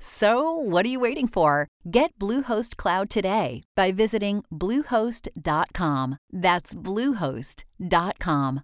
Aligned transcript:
So, 0.00 0.52
what 0.52 0.86
are 0.86 0.88
you 0.88 1.00
waiting 1.00 1.26
for? 1.28 1.68
Get 1.90 2.16
Bluehost 2.18 2.76
Cloud 2.76 3.10
today 3.10 3.62
by 3.74 3.90
visiting 3.92 4.44
Bluehost.com. 4.52 6.18
That's 6.32 6.74
Bluehost.com. 6.74 8.62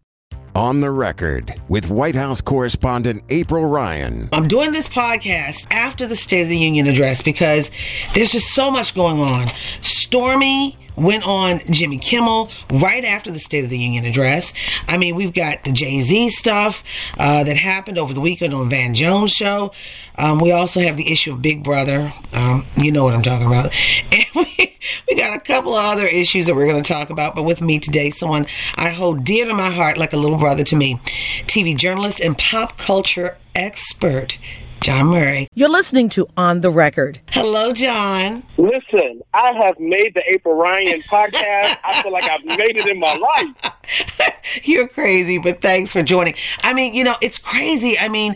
On 0.54 0.80
the 0.80 0.90
record 0.92 1.60
with 1.68 1.90
White 1.90 2.14
House 2.14 2.40
correspondent 2.40 3.24
April 3.28 3.66
Ryan. 3.66 4.28
I'm 4.32 4.46
doing 4.46 4.70
this 4.70 4.88
podcast 4.88 5.66
after 5.72 6.06
the 6.06 6.14
State 6.14 6.42
of 6.42 6.48
the 6.48 6.56
Union 6.56 6.86
address 6.86 7.20
because 7.22 7.72
there's 8.14 8.30
just 8.30 8.54
so 8.54 8.70
much 8.70 8.94
going 8.94 9.18
on. 9.18 9.48
Stormy 9.82 10.78
went 10.96 11.26
on 11.26 11.60
Jimmy 11.70 11.98
Kimmel 11.98 12.50
right 12.72 13.04
after 13.04 13.30
the 13.30 13.40
State 13.40 13.64
of 13.64 13.70
the 13.70 13.78
Union 13.78 14.04
address. 14.04 14.52
I 14.88 14.98
mean, 14.98 15.14
we've 15.14 15.32
got 15.32 15.64
the 15.64 15.72
Jay 15.72 16.00
Z 16.00 16.30
stuff 16.30 16.84
uh, 17.18 17.44
that 17.44 17.56
happened 17.56 17.98
over 17.98 18.12
the 18.12 18.20
weekend 18.20 18.54
on 18.54 18.68
Van 18.68 18.94
Jones 18.94 19.32
show. 19.32 19.72
Um, 20.16 20.38
we 20.38 20.52
also 20.52 20.80
have 20.80 20.96
the 20.96 21.10
issue 21.10 21.32
of 21.32 21.42
Big 21.42 21.64
Brother. 21.64 22.12
Um, 22.32 22.66
you 22.76 22.92
know 22.92 23.04
what 23.04 23.14
I'm 23.14 23.22
talking 23.22 23.46
about. 23.46 23.74
And 24.12 24.26
we, 24.34 24.78
we 25.08 25.16
got 25.16 25.36
a 25.36 25.40
couple 25.40 25.74
of 25.74 25.84
other 25.84 26.06
issues 26.06 26.46
that 26.46 26.54
we're 26.54 26.68
going 26.68 26.82
to 26.82 26.92
talk 26.92 27.10
about. 27.10 27.34
But 27.34 27.44
with 27.44 27.60
me 27.60 27.78
today, 27.78 28.10
someone 28.10 28.46
I 28.76 28.90
hold 28.90 29.24
dear 29.24 29.46
to 29.46 29.54
my 29.54 29.70
heart, 29.70 29.96
like 29.96 30.12
a 30.12 30.16
little 30.16 30.38
brother 30.38 30.62
to 30.64 30.76
me, 30.76 31.00
TV 31.46 31.76
journalist 31.76 32.20
and 32.20 32.36
pop 32.36 32.78
culture 32.78 33.38
expert. 33.54 34.38
Jawn 34.84 35.06
Murray. 35.06 35.48
You're 35.54 35.70
listening 35.70 36.10
to 36.10 36.26
On 36.36 36.60
the 36.60 36.68
Record. 36.68 37.18
Hello, 37.30 37.72
Jawn. 37.72 38.42
Listen, 38.58 39.22
I 39.32 39.52
have 39.54 39.80
made 39.80 40.12
the 40.12 40.22
April 40.30 40.54
Ryan 40.56 41.00
podcast. 41.00 41.78
I 41.82 42.02
feel 42.02 42.12
like 42.12 42.24
I've 42.24 42.44
made 42.44 42.76
it 42.76 42.86
in 42.86 43.00
my 43.00 43.16
life. 43.16 44.34
You're 44.62 44.86
crazy, 44.86 45.38
but 45.38 45.62
thanks 45.62 45.90
for 45.90 46.02
joining. 46.02 46.34
I 46.62 46.74
mean, 46.74 46.92
you 46.92 47.02
know, 47.02 47.14
it's 47.22 47.38
crazy. 47.38 47.98
I 47.98 48.10
mean, 48.10 48.34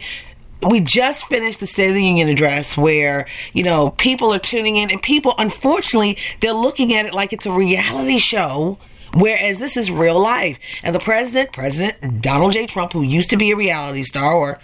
we 0.67 0.81
just 0.81 1.27
finished 1.27 1.61
the 1.61 1.67
State 1.67 1.89
of 1.89 1.95
the 1.95 2.03
Union 2.03 2.31
address 2.31 2.79
where, 2.79 3.27
you 3.53 3.63
know, 3.63 3.91
people 3.99 4.33
are 4.33 4.39
tuning 4.39 4.77
in 4.77 4.91
and 4.91 5.03
people, 5.03 5.35
unfortunately, 5.37 6.17
they're 6.41 6.55
looking 6.55 6.95
at 6.95 7.05
it 7.05 7.13
like 7.13 7.35
it's 7.35 7.45
a 7.45 7.53
reality 7.53 8.17
show. 8.17 8.79
Whereas 9.13 9.59
this 9.59 9.77
is 9.77 9.91
real 9.91 10.19
life. 10.19 10.59
And 10.83 10.95
the 10.95 11.01
president, 11.01 11.53
President 11.53 12.23
Donald 12.23 12.53
J. 12.53 12.67
Trump, 12.67 12.95
who 12.95 13.03
used 13.03 13.29
to 13.31 13.37
be 13.37 13.51
a 13.51 13.57
reality 13.57 14.03
star 14.03 14.33
or 14.33 14.61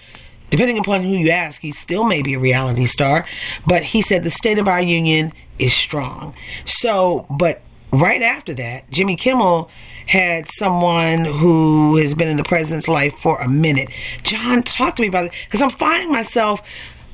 depending 0.50 0.78
upon 0.78 1.03
who 1.03 1.11
you 1.11 1.31
ask, 1.31 1.61
he 1.61 1.73
still 1.73 2.05
may 2.05 2.23
be 2.23 2.34
a 2.34 2.39
reality 2.39 2.87
star. 2.87 3.27
But 3.67 3.83
he 3.83 4.03
said 4.03 4.25
the 4.25 4.31
state 4.31 4.59
of 4.59 4.69
our 4.69 4.81
union 4.83 5.33
is 5.59 5.73
strong. 5.73 6.34
So, 6.64 7.27
but 7.31 7.62
right 7.92 8.23
after 8.23 8.55
that, 8.55 8.91
Jimmy 8.91 9.17
Kimmel 9.17 9.70
had 10.06 10.48
someone 10.48 11.24
who 11.24 11.96
has 11.96 12.14
been 12.14 12.29
in 12.29 12.36
the 12.36 12.45
president's 12.45 12.89
life 12.89 13.14
for 13.14 13.39
a 13.41 13.48
minute. 13.48 13.89
Jawn, 14.23 14.63
talk 14.63 14.96
to 14.96 15.02
me 15.02 15.08
about 15.08 15.27
it 15.27 15.33
because 15.46 15.63
I'm 15.63 15.70
finding 15.70 16.13
myself 16.13 16.63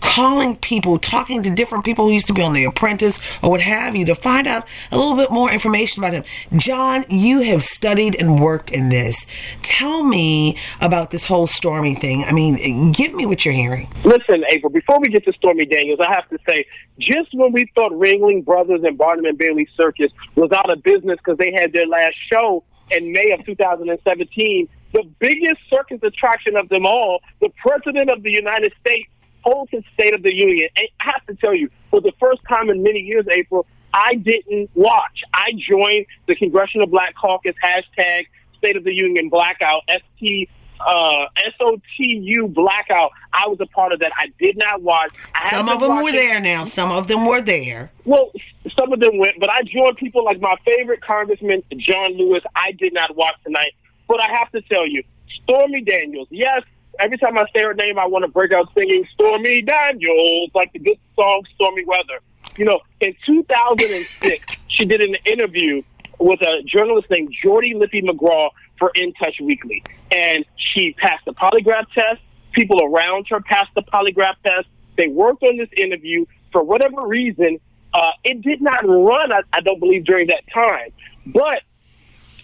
calling 0.00 0.56
people, 0.56 0.98
talking 0.98 1.42
to 1.42 1.54
different 1.54 1.84
people 1.84 2.06
who 2.06 2.12
used 2.12 2.26
to 2.26 2.34
be 2.34 2.42
on 2.42 2.52
The 2.52 2.64
Apprentice 2.64 3.20
or 3.42 3.50
what 3.50 3.60
have 3.60 3.96
you 3.96 4.04
to 4.06 4.14
find 4.14 4.46
out 4.46 4.66
a 4.90 4.98
little 4.98 5.16
bit 5.16 5.30
more 5.30 5.50
information 5.50 6.02
about 6.02 6.12
them. 6.12 6.24
Jawn, 6.56 7.04
you 7.08 7.40
have 7.40 7.62
studied 7.62 8.16
and 8.20 8.40
worked 8.40 8.70
in 8.70 8.88
this. 8.88 9.26
Tell 9.62 10.02
me 10.02 10.58
about 10.80 11.10
this 11.10 11.24
whole 11.24 11.46
Stormy 11.46 11.94
thing. 11.94 12.24
I 12.26 12.32
mean, 12.32 12.92
give 12.92 13.14
me 13.14 13.26
what 13.26 13.44
you're 13.44 13.54
hearing. 13.54 13.88
Listen, 14.04 14.44
April, 14.48 14.70
before 14.70 15.00
we 15.00 15.08
get 15.08 15.24
to 15.24 15.32
Stormy 15.32 15.66
Daniels, 15.66 16.00
I 16.00 16.12
have 16.12 16.28
to 16.30 16.38
say, 16.46 16.64
just 16.98 17.34
when 17.34 17.52
we 17.52 17.70
thought 17.74 17.92
Ringling 17.92 18.44
Brothers 18.44 18.82
and 18.84 18.96
Barnum 18.98 19.24
and 19.24 19.38
Bailey 19.38 19.68
Circus 19.76 20.10
was 20.34 20.50
out 20.52 20.70
of 20.70 20.82
business 20.82 21.18
because 21.18 21.38
they 21.38 21.52
had 21.52 21.72
their 21.72 21.86
last 21.86 22.16
show 22.30 22.64
in 22.90 23.12
May 23.12 23.30
of 23.32 23.44
2017, 23.44 24.68
the 24.92 25.04
biggest 25.18 25.60
circus 25.68 26.00
attraction 26.02 26.56
of 26.56 26.68
them 26.68 26.84
all, 26.84 27.20
the 27.40 27.50
President 27.62 28.10
of 28.10 28.22
the 28.22 28.32
United 28.32 28.72
States, 28.80 29.08
holds 29.42 29.70
his 29.70 29.84
State 29.94 30.14
of 30.14 30.22
the 30.22 30.34
Union. 30.34 30.68
And 30.76 30.88
I 31.00 31.04
have 31.12 31.26
to 31.26 31.34
tell 31.34 31.54
you, 31.54 31.70
for 31.90 32.00
the 32.00 32.12
first 32.20 32.40
time 32.48 32.70
in 32.70 32.82
many 32.82 33.00
years, 33.00 33.26
April, 33.30 33.66
I 33.92 34.14
didn't 34.14 34.70
watch. 34.74 35.22
I 35.34 35.52
joined 35.56 36.06
the 36.26 36.36
Congressional 36.36 36.86
Black 36.86 37.14
Caucus 37.14 37.54
hashtag 37.62 38.26
State 38.58 38.76
of 38.76 38.84
the 38.84 38.94
Union 38.94 39.28
blackout, 39.28 39.82
ST 39.88 40.48
uh, 40.86 41.26
SOTU 41.58 42.52
blackout. 42.52 43.10
I 43.32 43.46
was 43.48 43.58
a 43.60 43.66
part 43.66 43.92
of 43.92 44.00
that. 44.00 44.12
I 44.16 44.32
did 44.38 44.56
not 44.56 44.82
watch. 44.82 45.12
I 45.34 45.50
Some 45.50 45.68
of 45.68 45.80
them 45.80 46.02
were 46.02 46.12
there 46.12 46.40
now. 46.40 46.64
Some 46.64 46.90
of 46.90 47.08
them 47.08 47.26
were 47.26 47.40
there. 47.40 47.90
Well, 48.04 48.32
some 48.78 48.92
of 48.92 49.00
them 49.00 49.18
went, 49.18 49.38
but 49.40 49.50
I 49.50 49.62
joined 49.62 49.96
people 49.96 50.24
like 50.24 50.40
my 50.40 50.56
favorite 50.64 51.02
Congressman, 51.02 51.62
John 51.76 52.16
Lewis. 52.16 52.42
I 52.54 52.72
did 52.72 52.92
not 52.94 53.16
watch 53.16 53.34
tonight. 53.44 53.72
But 54.08 54.20
I 54.20 54.32
have 54.32 54.50
to 54.52 54.62
tell 54.62 54.86
you, 54.86 55.04
Stormy 55.42 55.82
Daniels, 55.82 56.28
yes, 56.30 56.62
every 56.98 57.18
time 57.18 57.38
I 57.38 57.46
say 57.54 57.62
her 57.62 57.74
name, 57.74 57.98
I 57.98 58.06
want 58.06 58.24
to 58.24 58.30
break 58.30 58.52
out 58.52 58.68
singing 58.74 59.06
Stormy 59.14 59.62
Daniels, 59.62 60.50
like 60.54 60.72
the 60.72 60.78
good 60.78 60.98
song 61.16 61.44
Stormy 61.54 61.84
Weather. 61.84 62.20
You 62.56 62.64
know, 62.64 62.80
in 63.00 63.14
2006, 63.26 64.56
she 64.68 64.84
did 64.84 65.00
an 65.00 65.16
interview 65.24 65.82
with 66.18 66.42
a 66.42 66.62
journalist 66.64 67.08
named 67.10 67.34
Jordi 67.42 67.74
Lippe 67.74 68.04
McGraw 68.04 68.50
for 68.78 68.90
In 68.94 69.12
Touch 69.14 69.40
Weekly. 69.40 69.82
And 70.12 70.44
she 70.56 70.92
passed 70.94 71.24
the 71.24 71.32
polygraph 71.32 71.86
test. 71.92 72.20
People 72.52 72.82
around 72.84 73.26
her 73.30 73.40
passed 73.40 73.70
the 73.74 73.82
polygraph 73.82 74.34
test. 74.44 74.66
They 74.96 75.08
worked 75.08 75.42
on 75.42 75.56
this 75.56 75.68
interview. 75.76 76.26
For 76.52 76.62
whatever 76.62 77.06
reason, 77.06 77.60
uh, 77.94 78.10
it 78.24 78.42
did 78.42 78.60
not 78.60 78.86
run, 78.86 79.32
I, 79.32 79.42
I 79.52 79.60
don't 79.60 79.78
believe, 79.78 80.04
during 80.04 80.26
that 80.28 80.42
time. 80.52 80.90
But 81.26 81.62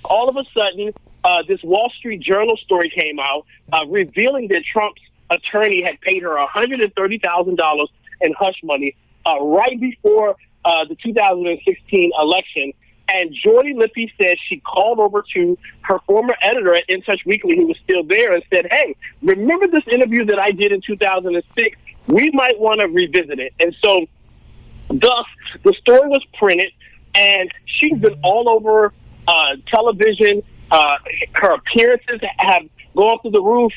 all 0.05 0.29
of 0.29 0.37
a 0.37 0.45
sudden, 0.56 0.93
uh, 1.26 1.42
this 1.42 1.60
Wall 1.64 1.91
Street 1.98 2.20
Journal 2.20 2.56
story 2.56 2.88
came 2.88 3.19
out 3.19 3.47
uh, 3.72 3.84
revealing 3.88 4.47
that 4.48 4.64
Trump's 4.64 5.03
attorney 5.28 5.82
had 5.82 6.00
paid 6.00 6.22
her 6.22 6.37
$130,000 6.37 7.88
in 8.20 8.32
hush 8.32 8.60
money 8.62 8.97
uh, 9.26 9.41
right 9.41 9.78
before 9.81 10.37
uh, 10.64 10.84
the 10.84 10.94
2016 10.94 12.12
election. 12.19 12.72
And 13.09 13.34
Jordi 13.44 13.76
Lippe 13.76 14.10
said 14.20 14.37
she 14.48 14.60
called 14.60 15.00
over 15.00 15.25
to 15.34 15.59
her 15.82 15.98
former 16.06 16.37
editor 16.41 16.75
at 16.75 16.88
In 16.88 17.03
Touch 17.03 17.25
Weekly, 17.26 17.56
who 17.56 17.66
was 17.66 17.76
still 17.82 18.04
there, 18.04 18.32
and 18.32 18.44
said, 18.53 18.66
Hey, 18.70 18.94
remember 19.20 19.66
this 19.66 19.84
interview 19.91 20.25
that 20.26 20.38
I 20.38 20.53
did 20.53 20.70
in 20.70 20.81
2006? 20.81 21.76
We 22.06 22.31
might 22.31 22.58
want 22.58 22.81
to 22.81 22.87
revisit 22.87 23.41
it. 23.41 23.53
And 23.58 23.75
so, 23.82 24.06
thus, 24.88 25.25
the 25.64 25.72
story 25.75 26.08
was 26.08 26.25
printed, 26.34 26.70
and 27.16 27.50
she's 27.64 27.98
been 27.98 28.19
all 28.22 28.48
over 28.48 28.93
uh, 29.26 29.56
television. 29.66 30.43
Uh, 30.71 30.97
her 31.32 31.54
appearances 31.54 32.21
have 32.38 32.62
gone 32.94 33.19
through 33.21 33.32
the 33.32 33.43
roof. 33.43 33.72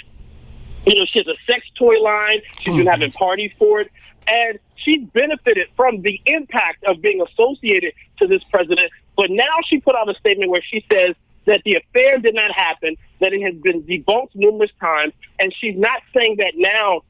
You 0.85 1.00
know, 1.00 1.05
she 1.05 1.19
has 1.19 1.27
a 1.27 1.35
sex 1.45 1.66
toy 1.77 2.00
line. 2.00 2.41
She's 2.59 2.75
been 2.75 2.88
having 2.88 3.11
parties 3.11 3.51
for 3.59 3.81
it. 3.81 3.91
And 4.27 4.59
she's 4.75 5.03
benefited 5.07 5.67
from 5.75 6.02
the 6.02 6.22
impact 6.25 6.84
of 6.85 7.02
being 7.02 7.22
associated 7.22 7.93
to 8.19 8.28
this 8.28 8.43
president. 8.46 8.91
But 9.16 9.29
now 9.31 9.55
she 9.66 9.79
put 9.79 9.96
out 9.96 10.09
a 10.09 10.16
statement 10.16 10.49
where 10.52 10.61
she 10.61 10.85
says 10.91 11.16
that 11.46 11.61
the 11.64 11.75
affair 11.75 12.17
did 12.17 12.35
not 12.35 12.52
happen, 12.52 12.96
that 13.19 13.34
it 13.34 13.41
has 13.41 13.55
been 13.55 13.84
debunked 13.84 14.35
numerous 14.35 14.72
times, 14.79 15.14
and 15.40 15.53
she's 15.59 15.78
not 15.78 16.02
saying 16.16 16.37
that 16.37 16.53
now 16.55 17.02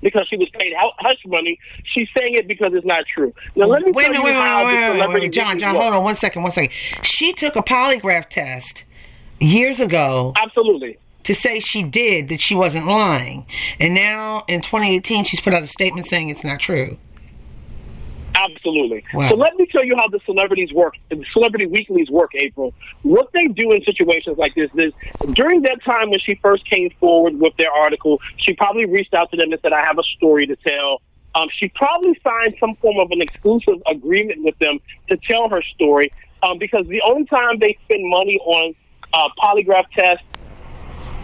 because 0.00 0.26
she 0.28 0.36
was 0.36 0.48
paid 0.50 0.72
hush 0.76 1.24
money. 1.26 1.58
She's 1.84 2.08
saying 2.16 2.34
it 2.34 2.46
because 2.46 2.72
it's 2.74 2.86
not 2.86 3.06
true. 3.06 3.34
Now 3.56 3.66
let 3.66 3.82
me 3.82 3.92
Wait 3.92 4.10
a 4.10 4.12
tell 4.12 4.22
minute, 4.22 4.32
you 4.32 4.38
wait, 4.38 4.64
wait, 4.64 4.98
wait, 5.00 5.08
wait, 5.08 5.20
wait, 5.22 5.32
Jawn, 5.32 5.58
Jawn, 5.58 5.74
hold 5.74 5.94
on 5.94 6.04
one 6.04 6.16
second, 6.16 6.42
one 6.42 6.52
second. 6.52 6.72
She 7.02 7.32
took 7.32 7.56
a 7.56 7.62
polygraph 7.62 8.28
test 8.28 8.84
years 9.40 9.80
ago 9.80 10.32
Absolutely. 10.36 10.98
to 11.24 11.34
say 11.34 11.60
she 11.60 11.82
did 11.82 12.28
that 12.28 12.40
she 12.40 12.54
wasn't 12.54 12.86
lying, 12.86 13.46
and 13.80 13.94
now 13.94 14.44
in 14.48 14.60
2018 14.60 15.24
she's 15.24 15.40
put 15.40 15.54
out 15.54 15.62
a 15.62 15.66
statement 15.66 16.06
saying 16.06 16.28
it's 16.28 16.44
not 16.44 16.60
true. 16.60 16.96
Absolutely. 18.38 19.04
Wow. 19.12 19.30
So 19.30 19.36
let 19.36 19.56
me 19.56 19.66
tell 19.66 19.84
you 19.84 19.96
how 19.96 20.06
the 20.06 20.20
celebrities 20.24 20.72
work, 20.72 20.94
the 21.08 21.24
celebrity 21.32 21.66
weeklies 21.66 22.08
work, 22.08 22.30
April. 22.34 22.72
What 23.02 23.32
they 23.32 23.48
do 23.48 23.72
in 23.72 23.82
situations 23.82 24.38
like 24.38 24.54
this 24.54 24.70
is 24.76 24.92
during 25.32 25.62
that 25.62 25.82
time 25.82 26.10
when 26.10 26.20
she 26.20 26.36
first 26.36 26.64
came 26.64 26.90
forward 27.00 27.38
with 27.40 27.56
their 27.56 27.72
article, 27.72 28.20
she 28.36 28.54
probably 28.54 28.86
reached 28.86 29.12
out 29.12 29.30
to 29.32 29.36
them 29.36 29.50
and 29.50 29.60
said, 29.60 29.72
I 29.72 29.84
have 29.84 29.98
a 29.98 30.04
story 30.04 30.46
to 30.46 30.54
tell. 30.54 31.02
Um, 31.34 31.48
she 31.52 31.68
probably 31.70 32.18
signed 32.22 32.54
some 32.60 32.76
form 32.76 32.98
of 32.98 33.10
an 33.10 33.20
exclusive 33.20 33.82
agreement 33.86 34.44
with 34.44 34.56
them 34.58 34.78
to 35.08 35.16
tell 35.16 35.48
her 35.48 35.62
story 35.74 36.10
um, 36.44 36.58
because 36.58 36.86
the 36.86 37.02
only 37.02 37.24
time 37.24 37.58
they 37.58 37.76
spend 37.84 38.08
money 38.08 38.38
on 38.38 38.74
uh, 39.12 39.28
polygraph 39.42 39.90
tests 39.92 40.24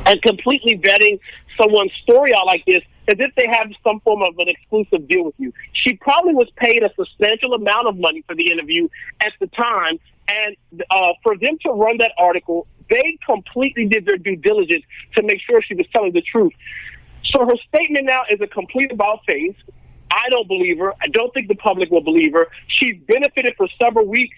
and 0.06 0.20
completely 0.22 0.78
vetting 0.78 1.20
someone's 1.56 1.93
story 2.02 2.34
out 2.34 2.46
like 2.46 2.64
this 2.66 2.82
as 3.08 3.16
if 3.18 3.34
they 3.34 3.46
have 3.46 3.68
some 3.82 4.00
form 4.00 4.22
of 4.22 4.34
an 4.38 4.48
exclusive 4.48 5.06
deal 5.08 5.24
with 5.24 5.34
you. 5.38 5.52
She 5.72 5.94
probably 5.96 6.34
was 6.34 6.48
paid 6.56 6.82
a 6.82 6.90
substantial 6.96 7.54
amount 7.54 7.86
of 7.88 7.98
money 7.98 8.22
for 8.26 8.34
the 8.34 8.50
interview 8.50 8.88
at 9.20 9.32
the 9.40 9.46
time, 9.48 9.98
and 10.28 10.56
uh, 10.90 11.12
for 11.22 11.36
them 11.36 11.58
to 11.62 11.70
run 11.70 11.98
that 11.98 12.12
article, 12.18 12.66
they 12.88 13.18
completely 13.26 13.86
did 13.86 14.06
their 14.06 14.16
due 14.16 14.36
diligence 14.36 14.84
to 15.14 15.22
make 15.22 15.40
sure 15.40 15.60
she 15.62 15.74
was 15.74 15.86
telling 15.92 16.12
the 16.12 16.22
truth. 16.22 16.52
So 17.24 17.46
her 17.46 17.56
statement 17.68 18.06
now 18.06 18.22
is 18.30 18.40
a 18.40 18.46
complete 18.46 18.92
about 18.92 19.24
face. 19.26 19.56
I 20.10 20.28
don't 20.30 20.46
believe 20.46 20.78
her. 20.78 20.92
I 21.02 21.08
don't 21.08 21.32
think 21.34 21.48
the 21.48 21.56
public 21.56 21.90
will 21.90 22.02
believe 22.02 22.32
her. 22.34 22.48
She's 22.68 22.96
benefited 23.06 23.54
for 23.56 23.66
several 23.80 24.06
weeks 24.06 24.36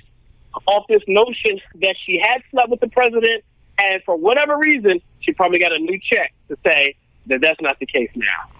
off 0.66 0.86
this 0.88 1.02
notion 1.06 1.60
that 1.82 1.96
she 2.04 2.18
had 2.18 2.42
slept 2.50 2.70
with 2.70 2.80
the 2.80 2.88
president, 2.88 3.44
and 3.78 4.02
for 4.04 4.16
whatever 4.16 4.56
reason, 4.56 5.00
she 5.20 5.32
probably 5.32 5.58
got 5.58 5.72
a 5.72 5.78
new 5.78 5.98
check 6.00 6.32
to 6.48 6.56
say 6.64 6.96
that 7.26 7.40
that's 7.40 7.60
not 7.60 7.78
the 7.78 7.86
case 7.86 8.10
now. 8.14 8.55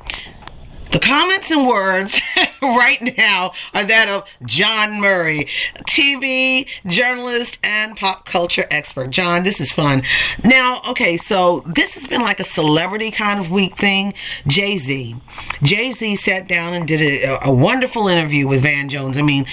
The 0.97 1.07
comments 1.07 1.51
and 1.51 1.67
words 1.67 2.19
right 2.63 3.19
now 3.19 3.53
are 3.75 3.85
that 3.85 4.09
of 4.09 4.27
Jawn 4.47 4.99
Murray, 4.99 5.47
TV 5.83 6.67
journalist 6.87 7.59
and 7.63 7.95
pop 7.95 8.25
culture 8.25 8.65
expert. 8.71 9.11
Jawn, 9.11 9.45
this 9.45 9.61
is 9.61 9.71
fun. 9.71 10.05
Now, 10.43 10.81
okay, 10.89 11.19
so 11.19 11.61
this 11.67 11.97
has 11.97 12.07
been 12.07 12.23
like 12.23 12.41
a 12.41 12.45
celebrity 12.45 13.11
kind 13.11 13.39
of 13.39 13.51
week 13.51 13.77
thing. 13.77 14.15
Jay 14.47 14.79
Z. 14.79 15.17
Jay 15.63 15.93
Z 15.93 16.17
sat 16.17 16.49
down 16.49 16.73
and 16.73 16.89
did 16.89 17.03
a, 17.03 17.47
a 17.47 17.53
wonderful 17.53 18.09
interview 18.09 18.49
with 18.49 18.63
Van 18.63 18.89
Jones. 18.89 19.19
I 19.19 19.23
mean, 19.23 19.45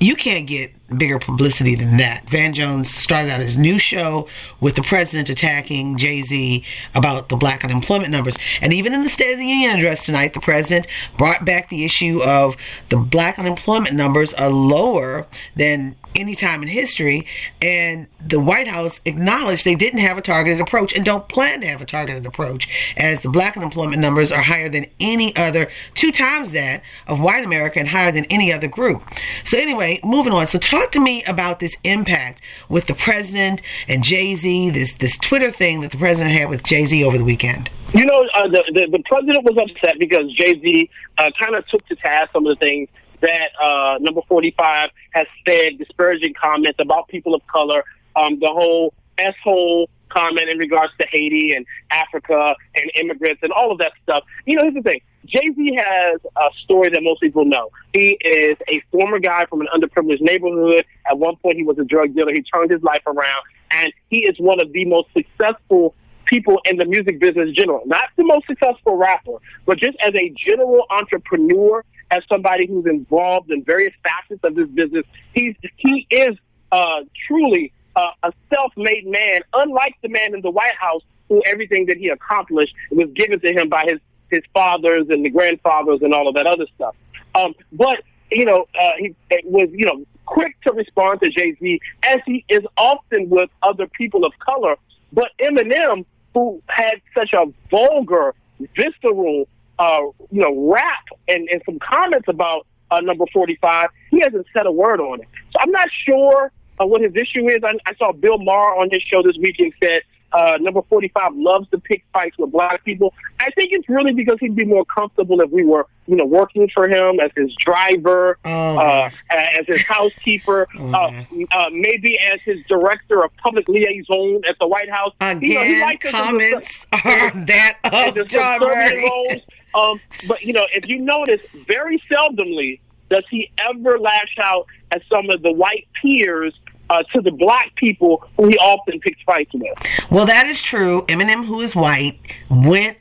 you 0.00 0.14
can't 0.14 0.46
get 0.46 0.70
bigger 0.96 1.18
publicity 1.18 1.74
than 1.74 1.96
that. 1.98 2.28
Van 2.28 2.52
Jones 2.52 2.90
started 2.90 3.30
out 3.30 3.40
his 3.40 3.58
new 3.58 3.78
show 3.78 4.28
with 4.60 4.76
the 4.76 4.82
president 4.82 5.28
attacking 5.28 5.96
Jay 5.96 6.22
Z 6.22 6.64
about 6.94 7.28
the 7.28 7.36
black 7.36 7.64
unemployment 7.64 8.10
numbers. 8.10 8.36
And 8.60 8.72
even 8.72 8.92
in 8.92 9.02
the 9.02 9.10
State 9.10 9.32
of 9.32 9.38
the 9.38 9.46
Union 9.46 9.76
address 9.76 10.06
tonight, 10.06 10.34
the 10.34 10.40
president 10.40 10.86
brought 11.16 11.44
back 11.44 11.68
the 11.68 11.84
issue 11.84 12.22
of 12.22 12.56
the 12.88 12.98
black 12.98 13.38
unemployment 13.38 13.94
numbers 13.94 14.34
are 14.34 14.50
lower 14.50 15.26
than 15.56 15.96
any 16.16 16.34
time 16.34 16.62
in 16.62 16.68
history. 16.68 17.26
And 17.62 18.06
the 18.24 18.40
White 18.40 18.66
House 18.66 19.00
acknowledged 19.04 19.64
they 19.64 19.74
didn't 19.74 20.00
have 20.00 20.18
a 20.18 20.22
targeted 20.22 20.60
approach 20.60 20.94
and 20.94 21.04
don't 21.04 21.28
plan 21.28 21.60
to 21.60 21.68
have 21.68 21.80
a 21.80 21.86
targeted 21.86 22.26
approach, 22.26 22.94
as 22.96 23.22
the 23.22 23.28
black 23.28 23.56
unemployment 23.56 24.00
numbers 24.00 24.32
are 24.32 24.42
higher 24.42 24.68
than 24.68 24.86
any 24.98 25.34
other, 25.36 25.70
two 25.94 26.10
times 26.12 26.52
that 26.52 26.82
of 27.06 27.20
white 27.20 27.44
America 27.44 27.78
and 27.78 27.88
higher 27.88 28.12
than 28.12 28.24
any 28.26 28.52
other 28.52 28.68
group. 28.68 29.02
So, 29.44 29.58
anyway, 29.58 30.00
moving 30.02 30.32
on. 30.32 30.46
So, 30.46 30.58
talk 30.58 30.79
to 30.88 31.00
me 31.00 31.24
about 31.24 31.60
this 31.60 31.76
impact 31.84 32.40
with 32.68 32.86
the 32.86 32.94
president 32.94 33.62
and 33.88 34.02
Jay 34.02 34.34
Z, 34.34 34.70
this, 34.70 34.94
this 34.94 35.18
Twitter 35.18 35.50
thing 35.50 35.80
that 35.80 35.90
the 35.90 35.98
president 35.98 36.34
had 36.34 36.48
with 36.48 36.62
Jay 36.62 36.84
Z 36.84 37.04
over 37.04 37.18
the 37.18 37.24
weekend. 37.24 37.70
You 37.92 38.06
know, 38.06 38.26
uh, 38.34 38.48
the, 38.48 38.64
the, 38.72 38.86
the 38.90 39.02
president 39.04 39.44
was 39.44 39.56
upset 39.58 39.98
because 39.98 40.32
Jay 40.32 40.58
Z 40.60 40.90
uh, 41.18 41.30
kind 41.38 41.54
of 41.54 41.66
took 41.68 41.86
to 41.86 41.96
task 41.96 42.32
some 42.32 42.46
of 42.46 42.58
the 42.58 42.64
things 42.64 42.88
that 43.20 43.50
uh, 43.60 43.98
number 44.00 44.22
45 44.28 44.90
has 45.12 45.26
said 45.46 45.78
disparaging 45.78 46.34
comments 46.34 46.78
about 46.80 47.08
people 47.08 47.34
of 47.34 47.46
color, 47.46 47.84
um, 48.16 48.38
the 48.40 48.48
whole 48.48 48.94
S-hole 49.18 49.88
comment 50.08 50.48
in 50.48 50.58
regards 50.58 50.92
to 51.00 51.06
Haiti 51.10 51.54
and 51.54 51.64
Africa 51.90 52.54
and 52.74 52.90
immigrants 52.96 53.42
and 53.42 53.52
all 53.52 53.70
of 53.70 53.78
that 53.78 53.92
stuff. 54.02 54.24
You 54.46 54.56
know, 54.56 54.62
here's 54.62 54.74
the 54.74 54.82
thing. 54.82 55.00
Jay-Z 55.26 55.74
has 55.76 56.20
a 56.36 56.48
story 56.64 56.88
that 56.90 57.02
most 57.02 57.20
people 57.20 57.44
know. 57.44 57.70
He 57.92 58.18
is 58.24 58.56
a 58.68 58.80
former 58.90 59.18
guy 59.18 59.46
from 59.46 59.60
an 59.60 59.68
underprivileged 59.74 60.20
neighborhood. 60.20 60.84
At 61.08 61.18
one 61.18 61.36
point, 61.36 61.56
he 61.56 61.62
was 61.62 61.78
a 61.78 61.84
drug 61.84 62.14
dealer. 62.14 62.32
He 62.32 62.42
turned 62.42 62.70
his 62.70 62.82
life 62.82 63.02
around, 63.06 63.42
and 63.70 63.92
he 64.08 64.20
is 64.20 64.38
one 64.38 64.60
of 64.60 64.72
the 64.72 64.84
most 64.86 65.08
successful 65.12 65.94
people 66.26 66.60
in 66.64 66.76
the 66.76 66.86
music 66.86 67.18
business 67.18 67.48
in 67.48 67.54
general. 67.54 67.82
Not 67.86 68.08
the 68.16 68.24
most 68.24 68.46
successful 68.46 68.96
rapper, 68.96 69.36
but 69.66 69.78
just 69.78 69.96
as 70.00 70.14
a 70.14 70.30
general 70.30 70.86
entrepreneur 70.90 71.84
as 72.10 72.22
somebody 72.28 72.66
who's 72.66 72.86
involved 72.86 73.50
in 73.50 73.62
various 73.64 73.92
facets 74.02 74.40
of 74.42 74.54
this 74.54 74.68
business. 74.68 75.04
He's 75.34 75.54
he 75.76 76.06
is 76.10 76.36
uh, 76.72 77.02
truly 77.26 77.72
uh, 77.96 78.10
a 78.22 78.32
self-made 78.52 79.06
man, 79.06 79.42
unlike 79.52 79.96
the 80.02 80.08
man 80.08 80.34
in 80.34 80.40
the 80.40 80.50
White 80.50 80.76
House 80.76 81.02
who 81.28 81.42
everything 81.46 81.86
that 81.86 81.96
he 81.96 82.08
accomplished 82.08 82.74
was 82.90 83.08
given 83.14 83.40
to 83.40 83.52
him 83.52 83.68
by 83.68 83.84
his 83.86 84.00
his 84.30 84.42
fathers 84.52 85.06
and 85.08 85.24
the 85.24 85.30
grandfathers 85.30 86.00
and 86.02 86.14
all 86.14 86.28
of 86.28 86.34
that 86.34 86.46
other 86.46 86.66
stuff. 86.74 86.94
Um, 87.34 87.54
but 87.72 88.02
you 88.30 88.44
know, 88.44 88.66
uh, 88.80 88.92
he 88.98 89.14
was 89.44 89.68
you 89.72 89.86
know 89.86 90.04
quick 90.26 90.56
to 90.62 90.72
respond 90.72 91.20
to 91.20 91.30
Jay 91.30 91.56
Z 91.60 91.80
as 92.04 92.18
he 92.26 92.44
is 92.48 92.60
often 92.76 93.28
with 93.28 93.50
other 93.62 93.86
people 93.86 94.24
of 94.24 94.32
color. 94.38 94.76
But 95.12 95.30
Eminem, 95.40 96.04
who 96.34 96.62
had 96.68 97.00
such 97.14 97.32
a 97.32 97.46
vulgar, 97.70 98.34
visceral 98.76 99.48
uh, 99.80 100.02
you 100.30 100.42
know, 100.42 100.70
rap 100.70 101.06
and, 101.26 101.48
and 101.48 101.62
some 101.64 101.78
comments 101.78 102.28
about 102.28 102.66
uh, 102.90 103.00
number 103.00 103.24
45, 103.32 103.88
he 104.10 104.20
hasn't 104.20 104.46
said 104.52 104.66
a 104.66 104.72
word 104.72 105.00
on 105.00 105.20
it. 105.20 105.28
So 105.52 105.58
I'm 105.58 105.70
not 105.70 105.88
sure 105.90 106.52
uh, 106.78 106.86
what 106.86 107.00
his 107.00 107.16
issue 107.16 107.48
is. 107.48 107.64
I, 107.64 107.74
I 107.86 107.94
saw 107.94 108.12
Bill 108.12 108.36
Maher 108.36 108.76
on 108.76 108.90
his 108.90 109.02
show 109.02 109.22
this 109.22 109.36
weekend 109.40 109.72
said 109.82 110.02
uh, 110.32 110.58
number 110.60 110.82
45 110.88 111.34
loves 111.36 111.68
to 111.70 111.78
pick 111.78 112.04
fights 112.12 112.36
with 112.38 112.52
black 112.52 112.84
people. 112.84 113.12
I 113.40 113.50
think 113.50 113.70
it's 113.72 113.88
really 113.88 114.12
because 114.12 114.36
he'd 114.40 114.54
be 114.54 114.64
more 114.64 114.84
comfortable 114.84 115.40
if 115.40 115.50
we 115.50 115.64
were, 115.64 115.86
you 116.06 116.16
know, 116.16 116.24
working 116.26 116.68
for 116.74 116.88
him 116.88 117.18
as 117.20 117.30
his 117.36 117.54
driver, 117.56 118.38
Oh, 118.44 118.78
uh, 118.78 119.10
as 119.30 119.66
his 119.66 119.82
housekeeper, 119.82 120.68
Oh, 120.78 120.92
uh, 120.92 121.24
uh, 121.52 121.66
maybe 121.72 122.18
as 122.18 122.40
his 122.42 122.58
director 122.68 123.24
of 123.24 123.30
public 123.38 123.68
liaison 123.68 124.42
at 124.48 124.56
the 124.58 124.66
White 124.66 124.90
House. 124.90 125.12
You 125.20 125.34
know, 125.34 125.40
he 125.40 125.56
Again, 125.56 125.80
likes 125.82 126.06
us 126.06 126.14
as 126.14 126.20
a- 126.20 126.24
comments 126.24 126.86
are 126.92 127.30
that 127.46 127.78
of 128.18 128.28
Jawn 128.28 128.60
Murray. 128.60 129.42
Um, 129.74 130.00
but 130.26 130.42
you 130.42 130.52
know, 130.52 130.66
if 130.74 130.88
you 130.88 130.98
notice, 131.00 131.40
very 131.66 132.02
seldomly 132.10 132.80
does 133.08 133.24
he 133.30 133.50
ever 133.58 133.98
lash 133.98 134.36
out 134.40 134.66
at 134.92 135.02
some 135.08 135.30
of 135.30 135.42
the 135.42 135.50
white 135.52 135.86
peers 136.00 136.54
uh, 136.90 137.02
to 137.14 137.22
the 137.22 137.30
black 137.30 137.74
people 137.76 138.22
who 138.36 138.48
he 138.48 138.56
often 138.58 139.00
picks 139.00 139.22
fights 139.22 139.52
with. 139.54 139.78
Well, 140.10 140.26
that 140.26 140.46
is 140.46 140.60
true. 140.60 141.02
Eminem, 141.06 141.46
who 141.46 141.60
is 141.60 141.74
white, 141.74 142.18
went 142.50 142.98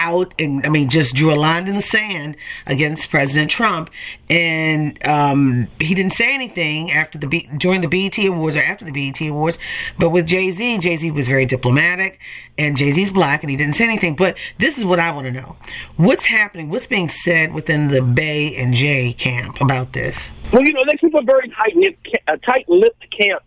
out 0.00 0.32
and 0.38 0.64
I 0.64 0.70
mean 0.70 0.88
just 0.88 1.14
drew 1.14 1.32
a 1.32 1.36
line 1.36 1.68
in 1.68 1.74
the 1.74 1.82
sand 1.82 2.36
against 2.66 3.10
President 3.10 3.50
Trump, 3.50 3.90
and 4.28 5.04
um, 5.06 5.68
he 5.78 5.94
didn't 5.94 6.14
say 6.14 6.34
anything 6.34 6.90
after 6.90 7.18
the 7.18 7.26
B- 7.26 7.48
during 7.56 7.82
the 7.82 7.88
BET 7.88 8.18
Awards 8.24 8.56
or 8.56 8.60
after 8.60 8.84
the 8.84 8.92
BET 8.92 9.20
Awards. 9.28 9.58
But 9.98 10.10
with 10.10 10.26
Jay 10.26 10.50
Z, 10.50 10.78
Jay 10.78 10.96
Z 10.96 11.10
was 11.10 11.28
very 11.28 11.46
diplomatic, 11.46 12.18
and 12.58 12.76
Jay 12.76 12.90
Z's 12.92 13.12
black, 13.12 13.42
and 13.42 13.50
he 13.50 13.56
didn't 13.56 13.76
say 13.76 13.84
anything. 13.84 14.16
But 14.16 14.36
this 14.58 14.78
is 14.78 14.84
what 14.84 14.98
I 14.98 15.12
want 15.12 15.26
to 15.26 15.32
know: 15.32 15.56
what's 15.96 16.24
happening? 16.24 16.70
What's 16.70 16.86
being 16.86 17.08
said 17.08 17.52
within 17.52 17.88
the 17.88 18.02
Bey 18.02 18.56
and 18.56 18.72
Jay 18.72 19.12
camp 19.12 19.60
about 19.60 19.92
this? 19.92 20.30
Well, 20.52 20.62
you 20.62 20.72
know, 20.72 20.82
they 20.86 20.96
keep 20.96 21.14
a 21.14 21.22
very 21.22 21.48
tight 21.50 21.74
a 22.26 22.38
tight 22.38 22.68
lipped 22.68 23.06
camp. 23.16 23.42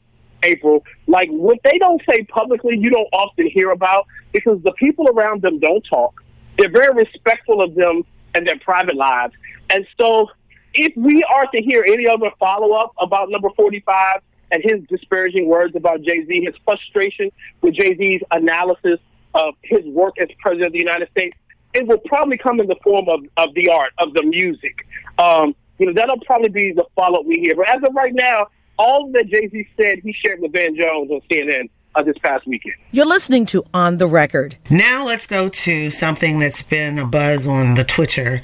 April, 0.46 0.84
like 1.08 1.30
what 1.30 1.58
they 1.64 1.78
don't 1.78 2.02
say 2.10 2.24
publicly, 2.24 2.78
you 2.78 2.90
don't 2.90 3.08
often 3.14 3.48
hear 3.48 3.72
about 3.72 4.06
because 4.34 4.62
the 4.64 4.74
people 4.74 5.08
around 5.08 5.42
them 5.42 5.58
don't 5.58 5.82
talk. 5.90 6.23
They're 6.58 6.72
very 6.72 6.94
respectful 6.94 7.62
of 7.62 7.76
them 7.76 8.04
and 8.36 8.48
their 8.48 8.60
private 8.60 8.96
lives. 8.96 9.34
And 9.70 9.86
so, 10.00 10.30
if 10.74 10.96
we 10.96 11.24
are 11.24 11.48
to 11.48 11.62
hear 11.62 11.84
any 11.88 12.08
other 12.08 12.32
follow 12.40 12.74
up 12.74 12.94
about 13.00 13.30
number 13.30 13.50
45 13.56 14.22
and 14.52 14.64
his 14.64 14.82
disparaging 14.88 15.48
words 15.48 15.76
about 15.76 16.02
Jay 16.02 16.26
Z, 16.26 16.44
his 16.44 16.56
frustration 16.66 17.32
with 17.62 17.76
Jay 17.76 17.96
Z's 17.96 18.22
analysis 18.32 19.00
of 19.34 19.56
his 19.64 19.84
work 19.86 20.16
as 20.20 20.30
president 20.40 20.68
of 20.68 20.74
the 20.74 20.80
United 20.80 21.10
States, 21.12 21.36
it 21.74 21.88
will 21.88 22.00
probably 22.00 22.38
come 22.38 22.60
in 22.60 22.68
the 22.68 22.76
form 22.84 23.08
of, 23.10 23.22
of 23.38 23.54
the 23.56 23.70
art, 23.70 23.94
of 23.98 24.14
the 24.14 24.24
music. 24.24 24.86
Um, 25.18 25.56
you 25.80 25.88
know, 25.88 25.94
that'll 25.94 26.20
probably 26.20 26.50
be 26.50 26.72
the 26.72 26.86
follow 26.96 27.20
up 27.20 27.26
we 27.26 27.40
hear. 27.40 27.56
But 27.56 27.70
as 27.70 27.84
of 27.84 27.96
right 27.96 28.14
now, 28.14 28.48
all 28.78 29.12
that 29.12 29.28
Jay 29.28 29.48
Z 29.50 29.68
said, 29.78 30.00
he 30.04 30.14
shared 30.14 30.40
with 30.40 30.54
Van 30.54 30.76
Jones 30.76 31.10
on 31.12 31.22
CNN 31.32 31.70
uh, 31.96 32.04
this 32.04 32.18
past 32.18 32.46
weekend. 32.48 32.76
You're 32.92 33.06
listening 33.06 33.46
to 33.48 33.64
On 33.74 33.98
the 33.98 34.08
Record. 34.08 34.58
Now 34.70 35.06
let's 35.06 35.28
go 35.28 35.50
to 35.50 35.92
something 35.92 36.40
that's 36.40 36.62
been 36.62 37.00
a 37.00 37.06
buzz 37.06 37.48
on 37.48 37.76
the 37.76 37.84
Twitter. 37.84 38.42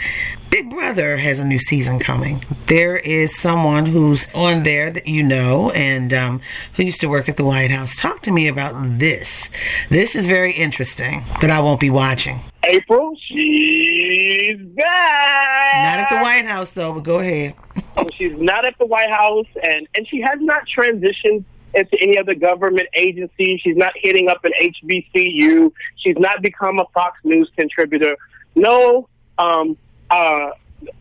Big 0.50 0.70
Brother 0.70 1.18
has 1.18 1.40
a 1.40 1.46
new 1.46 1.60
season 1.60 2.00
coming. 2.00 2.44
There 2.66 2.98
is 2.98 3.40
someone 3.40 3.86
who's 3.86 4.28
on 4.34 4.64
there 4.64 4.90
that 4.92 5.08
you 5.08 5.22
know 5.22 5.70
and 5.72 6.14
um, 6.14 6.42
who 6.74 6.84
used 6.84 7.02
to 7.02 7.08
work 7.08 7.30
at 7.30 7.38
the 7.38 7.46
White 7.46 7.70
House. 7.70 7.96
Talk 7.96 8.22
to 8.22 8.32
me 8.32 8.48
about 8.48 8.76
this. 8.98 9.50
This 9.90 10.16
is 10.16 10.26
very 10.26 10.52
interesting, 10.52 11.24
but 11.40 11.52
I 11.52 11.60
won't 11.60 11.80
be 11.80 11.92
watching. 11.92 12.42
April, 12.64 13.16
she's 13.28 14.58
back. 14.58 15.84
Not 15.84 16.00
at 16.00 16.10
the 16.10 16.20
White 16.22 16.46
House 16.46 16.72
though, 16.72 16.94
but 16.94 17.04
go 17.04 17.20
ahead. 17.20 17.56
So 17.96 18.08
she's 18.16 18.38
not 18.40 18.66
at 18.66 18.78
the 18.80 18.86
White 18.86 19.10
House, 19.10 19.48
and 19.64 19.88
and 19.96 20.08
she 20.08 20.20
has 20.22 20.40
not 20.42 20.64
transitioned 20.68 21.44
into 21.74 22.00
any 22.00 22.18
other 22.18 22.36
government 22.36 22.88
agency. 22.94 23.60
She's 23.64 23.78
not 23.78 23.94
hitting 23.96 24.30
up 24.30 24.44
an 24.44 24.52
HBCU. 24.62 25.72
She's 25.98 26.18
not 26.18 26.42
become 26.42 26.80
a 26.80 26.86
Fox 26.94 27.20
News 27.24 27.50
contributor. 27.56 28.16
No, 28.56 29.08
um, 29.38 29.78
uh, 30.10 30.52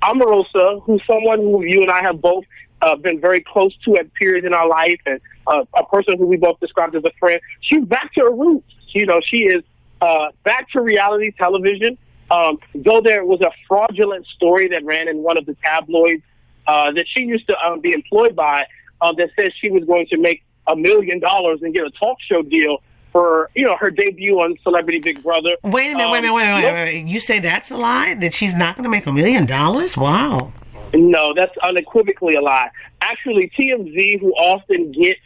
Omarosa, 0.02 0.82
who's 0.82 1.02
someone 1.06 1.40
who 1.40 1.64
you 1.64 1.82
and 1.82 1.90
I 1.90 2.02
have 2.02 2.20
both 2.20 2.44
uh, 2.82 2.96
been 2.96 3.20
very 3.20 3.40
close 3.40 3.76
to 3.84 3.96
at 3.96 4.12
periods 4.14 4.46
in 4.46 4.52
our 4.52 4.68
life, 4.68 5.00
and 5.06 5.20
uh, 5.46 5.64
a 5.75 5.84
person 5.87 6.18
who 6.18 6.26
we 6.26 6.37
both 6.37 6.60
described 6.60 6.94
as 6.94 7.04
a 7.04 7.10
friend. 7.18 7.40
She's 7.60 7.84
back 7.84 8.12
to 8.14 8.22
her 8.22 8.32
roots. 8.32 8.70
You 8.88 9.06
know, 9.06 9.20
she 9.25 9.38
is 9.44 9.62
uh, 10.00 10.28
back 10.44 10.70
to 10.70 10.80
reality 10.80 11.32
television. 11.32 11.98
Um, 12.30 12.58
though 12.75 13.00
there 13.00 13.25
was 13.25 13.40
a 13.40 13.50
fraudulent 13.66 14.26
story 14.26 14.68
that 14.68 14.84
ran 14.84 15.08
in 15.08 15.22
one 15.22 15.38
of 15.38 15.46
the 15.46 15.56
tabloids 15.64 16.22
uh, 16.66 16.92
that 16.92 17.06
she 17.08 17.22
used 17.22 17.48
to 17.48 17.58
um, 17.58 17.80
be 17.80 17.92
employed 17.92 18.37
by 18.37 18.66
uh, 19.00 19.12
that 19.12 19.30
says 19.38 19.52
she 19.58 19.70
was 19.70 19.84
going 19.84 20.06
to 20.08 20.18
make 20.18 20.42
a 20.68 20.76
million 20.76 21.18
dollars 21.18 21.60
and 21.62 21.75
get 21.75 21.84
a 21.84 21.90
talk 21.90 22.18
show 22.20 22.42
deal 22.42 22.82
for 23.12 23.50
you 23.54 23.64
know 23.64 23.76
her 23.76 23.90
debut 23.90 24.38
on 24.40 24.56
Celebrity 24.62 24.98
Big 24.98 25.22
Brother. 25.22 25.56
Wait 25.62 25.92
a 25.92 25.96
minute, 25.96 26.04
um, 26.04 26.12
wait 26.12 26.18
a 26.18 26.22
minute, 26.22 26.34
wait 26.34 26.42
a 26.42 26.46
minute, 26.46 26.72
wait 26.72 26.94
minute. 26.94 27.08
You 27.10 27.20
say 27.20 27.40
that's 27.40 27.70
a 27.70 27.76
lie? 27.76 28.14
That 28.14 28.34
she's 28.34 28.54
not 28.54 28.76
going 28.76 28.84
to 28.84 28.90
make 28.90 29.06
a 29.06 29.12
million 29.12 29.46
dollars? 29.46 29.96
Wow. 29.96 30.52
No, 30.94 31.34
that's 31.34 31.56
unequivocally 31.58 32.34
a 32.34 32.40
lie. 32.40 32.70
Actually, 33.00 33.50
TMZ, 33.58 34.20
who 34.20 34.32
often 34.32 34.92
gets 34.92 35.20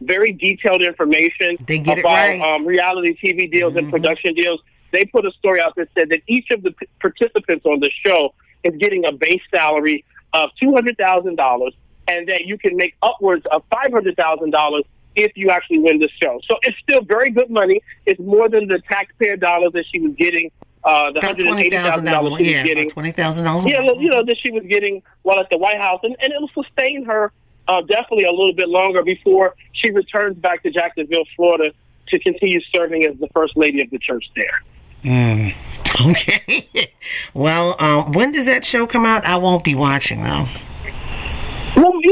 very 0.00 0.32
detailed 0.32 0.82
information 0.82 1.56
about 1.60 2.04
right. 2.04 2.40
um, 2.40 2.64
reality 2.64 3.16
TV 3.20 3.50
deals 3.50 3.70
mm-hmm. 3.70 3.78
and 3.78 3.90
production 3.90 4.34
deals, 4.34 4.60
they 4.92 5.04
put 5.04 5.26
a 5.26 5.32
story 5.32 5.60
out 5.60 5.74
that 5.76 5.88
said 5.94 6.08
that 6.10 6.22
each 6.28 6.50
of 6.50 6.62
the 6.62 6.70
p- 6.70 6.86
participants 7.00 7.66
on 7.66 7.80
the 7.80 7.90
show 8.04 8.32
is 8.62 8.74
getting 8.78 9.04
a 9.04 9.12
base 9.12 9.42
salary 9.52 10.04
of 10.32 10.50
two 10.60 10.72
hundred 10.72 10.96
thousand 10.98 11.36
dollars, 11.36 11.74
and 12.08 12.28
that 12.28 12.46
you 12.46 12.58
can 12.58 12.76
make 12.76 12.96
upwards 13.02 13.46
of 13.52 13.62
five 13.70 13.92
hundred 13.92 14.16
thousand 14.16 14.50
dollars 14.50 14.84
if 15.14 15.32
you 15.36 15.50
actually 15.50 15.78
win 15.78 15.98
the 15.98 16.08
show. 16.20 16.40
So 16.48 16.56
it's 16.62 16.78
still 16.78 17.02
very 17.02 17.30
good 17.30 17.50
money. 17.50 17.80
It's 18.06 18.20
more 18.20 18.48
than 18.48 18.68
the 18.68 18.80
taxpayer 18.88 19.36
dollars 19.36 19.72
that 19.74 19.84
she 19.92 20.00
was 20.00 20.14
getting 20.16 20.50
uh, 20.84 21.12
the 21.12 21.20
hundred 21.20 21.46
and 21.46 21.58
eighty 21.58 21.70
thousand 21.76 22.06
dollars 22.06 22.38
she 22.38 22.50
yeah, 22.50 22.62
was 22.62 22.68
getting, 22.68 22.90
twenty 22.90 23.12
thousand 23.12 23.44
dollars. 23.44 23.64
Yeah, 23.66 23.82
you 23.82 24.08
know 24.08 24.24
that 24.24 24.36
she 24.38 24.50
was 24.50 24.64
getting 24.68 25.02
while 25.22 25.38
at 25.38 25.50
the 25.50 25.58
White 25.58 25.78
House, 25.78 26.00
and, 26.02 26.16
and 26.20 26.32
it 26.32 26.40
will 26.40 26.64
sustain 26.64 27.04
her 27.04 27.32
uh, 27.68 27.82
definitely 27.82 28.24
a 28.24 28.30
little 28.30 28.54
bit 28.54 28.68
longer 28.68 29.02
before 29.02 29.54
she 29.72 29.90
returns 29.90 30.36
back 30.36 30.62
to 30.62 30.70
Jacksonville, 30.70 31.24
Florida, 31.36 31.72
to 32.08 32.18
continue 32.18 32.60
serving 32.74 33.04
as 33.04 33.16
the 33.18 33.28
first 33.28 33.56
lady 33.56 33.82
of 33.82 33.90
the 33.90 33.98
church 33.98 34.24
there. 34.34 34.62
Mm, 35.04 35.54
okay. 36.10 36.92
well, 37.34 37.76
um, 37.78 38.12
when 38.12 38.32
does 38.32 38.46
that 38.46 38.64
show 38.64 38.86
come 38.86 39.04
out? 39.04 39.24
I 39.24 39.36
won't 39.36 39.64
be 39.64 39.74
watching 39.74 40.22
though. 40.22 40.46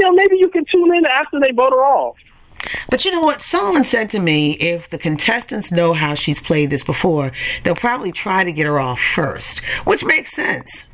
Know, 0.07 0.13
maybe 0.13 0.37
you 0.39 0.49
can 0.49 0.65
tune 0.65 0.95
in 0.95 1.05
after 1.07 1.41
they 1.41 1.51
vote 1.53 1.73
her 1.73 1.85
off. 1.85 2.17
But 2.91 3.05
you 3.05 3.11
know 3.11 3.21
what? 3.21 3.43
Someone 3.43 3.85
said 3.85 4.11
to 4.11 4.21
me 4.21 4.53
if 4.53 4.89
the 4.91 4.99
contestants 4.99 5.73
know 5.73 5.93
how 5.93 6.15
she's 6.15 6.41
played 6.41 6.71
this 6.71 6.85
before, 6.85 7.33
they'll 7.65 7.75
probably 7.75 8.13
try 8.13 8.45
to 8.45 8.53
get 8.53 8.67
her 8.67 8.79
off 8.79 9.01
first, 9.01 9.61
which 9.85 10.05
makes 10.05 10.33
sense. 10.33 10.85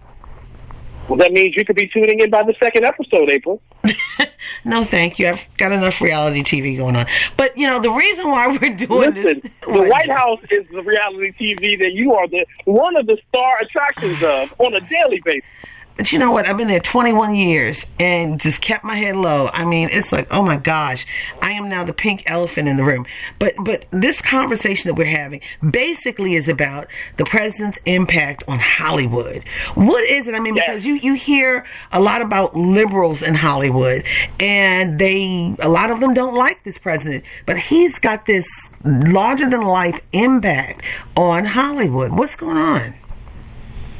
Well, 1.09 1.19
that 1.19 1.33
means 1.33 1.57
you 1.57 1.65
could 1.65 1.77
be 1.77 1.89
tuning 1.89 2.21
in 2.21 2.31
by 2.31 2.43
the 2.43 2.55
second 2.59 2.85
episode, 2.85 3.29
April. 3.29 3.61
no, 4.65 4.85
thank 4.85 5.19
you. 5.19 5.29
I've 5.29 5.47
got 5.57 5.73
enough 5.73 6.01
reality 6.01 6.43
TV 6.43 6.77
going 6.77 6.97
on. 6.97 7.07
But 7.37 7.57
you 7.57 7.67
know, 7.67 7.81
the 7.81 7.91
reason 7.91 8.29
why 8.31 8.49
we're 8.49 8.59
doing 8.77 9.13
Listen, 9.13 9.23
this, 9.23 9.41
the 9.41 9.51
White 9.91 10.11
House 10.11 10.41
is 10.51 10.67
the 10.69 10.83
reality 10.83 11.33
TV 11.33 11.79
that 11.79 11.93
you 11.93 12.15
are 12.15 12.29
the 12.29 12.47
one 12.65 12.97
of 12.97 13.07
the 13.07 13.19
star 13.29 13.59
attractions 13.61 14.23
of 14.23 14.55
on 14.59 14.75
a 14.75 14.81
daily 14.81 15.21
basis. 15.25 15.49
But 15.97 16.13
you 16.13 16.19
know 16.19 16.31
what? 16.31 16.47
I've 16.47 16.57
been 16.57 16.69
there 16.69 16.81
21 16.81 17.35
years 17.35 17.91
and 18.01 18.41
just 18.41 18.63
kept 18.63 18.85
my 18.85 18.97
head 18.97 19.17
low. 19.17 19.49
I 19.53 19.65
mean, 19.65 19.89
it's 19.91 20.13
like, 20.13 20.27
oh 20.31 20.43
my 20.43 20.57
gosh, 20.57 21.07
I 21.41 21.53
am 21.53 21.69
now 21.69 21.85
the 21.85 21.93
pink 21.93 22.23
elephant 22.27 22.69
in 22.69 22.77
the 22.77 22.85
room. 22.85 23.07
But 23.39 23.55
but 23.63 23.85
this 23.91 24.23
conversation 24.23 24.89
that 24.89 24.95
we're 24.95 25.05
having 25.05 25.43
basically 25.71 26.35
is 26.35 26.49
about 26.49 26.89
the 27.19 27.25
president's 27.25 27.79
impact 27.85 28.45
on 28.49 28.59
Hollywood. 28.59 29.45
What 29.75 30.09
is 30.09 30.29
it? 30.29 30.35
I 30.35 30.41
mean, 30.41 30.55
because 30.55 30.87
you 30.87 30.95
you 30.95 31.15
hear 31.15 31.67
a 31.93 32.01
lot 32.01 32.23
about 32.23 32.57
liberals 32.57 33.23
in 33.23 33.35
Hollywood, 33.35 34.05
and 34.41 34.99
they 34.99 35.55
a 35.61 35.69
lot 35.69 35.91
of 35.91 36.01
them 36.01 36.15
don't 36.15 36.35
like 36.35 36.63
this 36.65 36.79
president, 36.79 37.25
but 37.47 37.59
he's 37.59 37.99
got 37.99 38.27
this 38.27 38.47
larger 38.85 39.49
than 39.49 39.63
life 39.63 40.01
impact 40.13 40.83
on 41.17 41.45
Hollywood. 41.45 42.13
What's 42.13 42.37
going 42.37 42.57
on? 42.57 42.95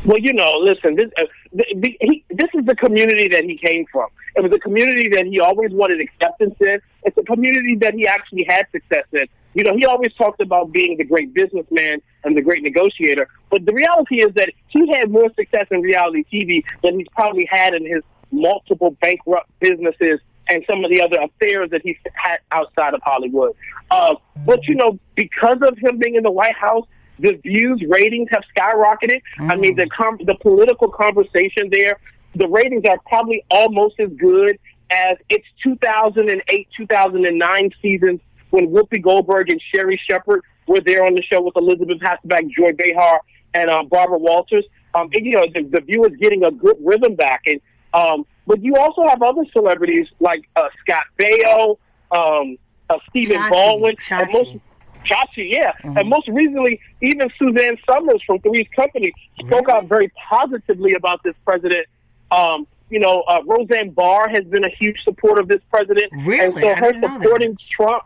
Well, 0.05 0.19
you 0.19 0.33
know, 0.33 0.59
listen, 0.59 0.97
this 0.97 1.11
uh, 1.17 1.25
he, 1.55 2.25
this 2.31 2.49
is 2.55 2.65
the 2.65 2.77
community 2.77 3.29
that 3.29 3.45
he 3.45 3.57
came 3.57 3.85
from. 3.93 4.09
It 4.37 4.43
was 4.43 4.53
a 4.53 4.59
community 4.59 5.09
that 5.11 5.27
he 5.27 5.41
always 5.41 5.71
wanted 5.73 6.01
acceptance 6.01 6.55
in. 6.61 6.81
It's 7.05 7.17
a 7.19 7.23
community 7.25 7.77
that 7.77 7.95
he 7.95 8.07
actually 8.07 8.45
had 8.49 8.67
success 8.73 9.05
in. 9.13 9.27
You 9.55 9.65
know, 9.65 9.77
he 9.77 9.85
always 9.85 10.13
talked 10.15 10.41
about 10.41 10.73
being 10.73 10.97
the 10.97 11.05
great 11.05 11.35
businessman 11.35 12.01
and 12.25 12.37
the 12.37 12.41
great 12.41 12.63
negotiator. 12.63 13.29
But 13.51 13.67
the 13.67 13.75
reality 13.75 14.23
is 14.23 14.33
that 14.35 14.51
he 14.69 14.91
had 14.93 15.11
more 15.11 15.31
success 15.35 15.67
in 15.71 15.83
reality 15.83 16.25
TV 16.33 16.65
than 16.83 16.99
he's 16.99 17.09
probably 17.15 17.47
had 17.51 17.75
in 17.75 17.85
his 17.85 18.03
multiple 18.31 18.97
bankrupt 19.03 19.51
businesses 19.61 20.21
and 20.49 20.65
some 20.69 20.85
of 20.85 20.91
the 20.91 21.03
other 21.03 21.19
affairs 21.21 21.71
that 21.71 21.83
he's 21.83 21.97
had 22.15 22.39
outside 22.51 22.95
of 22.95 23.03
Hollywood. 23.03 23.55
Uh, 23.91 24.15
but, 24.47 24.67
you 24.67 24.75
know, 24.75 24.99
because 25.15 25.59
of 25.61 25.77
him 25.79 25.99
being 25.99 26.15
in 26.15 26.23
the 26.23 26.31
White 26.31 26.57
House, 26.57 26.87
the 27.23 27.41
views 27.43 27.83
ratings 27.89 28.29
have 28.31 28.43
skyrocketed. 28.55 29.23
Mm. 29.39 29.51
I 29.51 29.57
mean, 29.57 29.77
the 29.77 29.87
com- 29.87 30.19
the 30.25 30.35
political 30.35 30.89
conversation 30.89 31.71
there, 31.71 31.99
the 32.35 32.49
ratings 32.49 32.85
are 32.89 32.99
probably 33.07 33.45
almost 33.51 33.99
as 34.01 34.11
good 34.19 34.59
as 34.91 35.17
its 35.31 35.47
2008 35.63 36.69
2009 36.77 37.71
seasons 37.81 38.21
when 38.51 38.69
Whoopi 38.69 39.01
Goldberg 39.03 39.49
and 39.49 39.61
Sherri 39.75 39.99
Shepherd 40.09 40.43
were 40.67 40.81
there 40.81 41.05
on 41.05 41.15
the 41.15 41.23
show 41.23 41.41
with 41.41 41.57
Elisabeth 41.57 41.99
Hasselbeck, 42.01 42.51
Joy 42.51 42.73
Behar, 42.73 43.21
and 43.55 43.71
um, 43.71 43.89
Barbara 43.89 44.19
Walters. 44.19 44.65
Um, 44.95 45.09
and, 45.15 45.25
you 45.25 45.33
know, 45.33 45.47
the, 45.55 45.63
the 45.63 45.81
view 45.81 46.05
is 46.05 46.15
getting 46.19 46.45
a 46.45 46.51
good 46.51 46.77
rhythm 46.85 47.15
back. 47.15 47.43
And 47.47 47.61
um, 47.95 48.27
but 48.47 48.63
you 48.63 48.77
also 48.77 49.07
have 49.09 49.23
other 49.23 49.45
celebrities 49.53 50.07
like 50.21 50.49
uh, 50.57 50.69
Scott 50.81 51.05
Baio, 51.19 51.79
um, 52.11 52.57
uh, 52.91 52.99
Stephen 53.09 53.39
Chachi, 53.39 53.51
Baldwin, 53.51 53.97
Chachi. 53.97 54.23
and 54.23 54.33
most 54.33 54.59
Chachi, 55.05 55.51
yeah. 55.51 55.73
Mm-hmm. 55.73 55.99
And 55.99 56.09
most 56.09 56.29
recently, 56.29 56.81
even 57.01 57.31
Suzanne 57.39 57.79
Somers 57.89 58.23
from 58.27 58.41
Three's 58.41 58.69
Company 58.75 59.13
spoke 59.41 59.67
really? 59.67 59.73
out 59.73 59.85
very 59.87 60.13
positively 60.29 60.95
about 60.95 61.23
this 61.23 61.35
president. 61.45 61.87
Um, 62.31 62.67
you 62.91 62.99
know, 62.99 63.23
uh, 63.23 63.43
Roseanne 63.47 63.91
Barr 63.91 64.29
has 64.29 64.45
been 64.45 64.65
a 64.65 64.69
huge 64.69 65.03
supporter 65.03 65.41
of 65.41 65.49
this 65.49 65.63
president. 65.71 66.13
Really? 66.25 66.41
And 66.41 66.59
so 66.59 66.75
her 66.75 66.93
supporting 67.01 67.57
Trump, 67.71 68.05